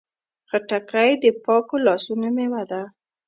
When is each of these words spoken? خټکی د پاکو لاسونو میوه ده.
خټکی 0.49 1.11
د 1.23 1.25
پاکو 1.43 1.75
لاسونو 1.85 2.27
میوه 2.35 2.63
ده. 2.71 2.81